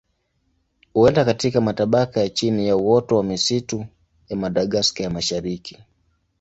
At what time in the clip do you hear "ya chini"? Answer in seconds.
2.19-2.67